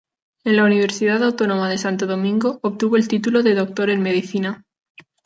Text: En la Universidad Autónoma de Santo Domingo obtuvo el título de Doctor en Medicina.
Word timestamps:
En 0.45 0.55
la 0.55 0.63
Universidad 0.65 1.21
Autónoma 1.23 1.69
de 1.69 1.77
Santo 1.77 2.07
Domingo 2.07 2.57
obtuvo 2.63 2.95
el 2.97 3.07
título 3.07 3.43
de 3.43 3.53
Doctor 3.53 3.91
en 3.91 4.01
Medicina. 4.01 4.65